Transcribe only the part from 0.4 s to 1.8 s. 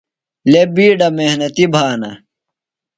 لے بِیڈہ محنتیۡ